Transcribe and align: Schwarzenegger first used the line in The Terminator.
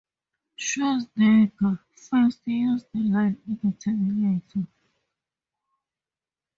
Schwarzenegger 0.57 1.77
first 1.93 2.41
used 2.47 2.87
the 2.91 3.01
line 3.01 3.39
in 3.47 3.59
The 3.63 3.71
Terminator. 3.77 4.65